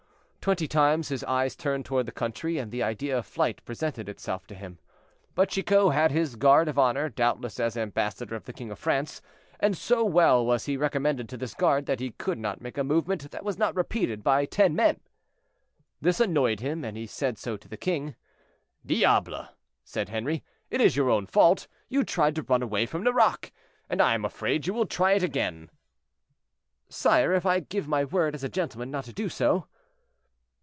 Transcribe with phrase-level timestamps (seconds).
[0.43, 4.47] Twenty times his eyes turned toward the country, and the idea of flight presented itself
[4.47, 4.79] to him.
[5.35, 9.21] But Chicot had his guard of honor, doubtless as ambassador of the king of France,
[9.59, 12.83] and so well was he recommended to this guard, that he could not make a
[12.83, 14.99] movement that was not repeated by ten men.
[16.01, 18.15] This annoyed him, and he said so to the king.
[18.83, 19.47] "Diable!"
[19.83, 23.51] said Henri, "it is your own fault; you tried to run away from Nerac,
[23.87, 25.69] and I am afraid you will try it again."
[26.89, 29.67] "Sire, if I give my word as a gentleman not to do so?"